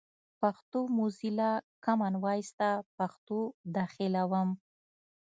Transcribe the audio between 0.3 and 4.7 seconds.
پښتو موزیلا، کامن وایس ته پښتو داخلوم.